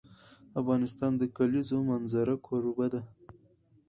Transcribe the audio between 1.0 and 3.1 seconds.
د د کلیزو منظره کوربه دی.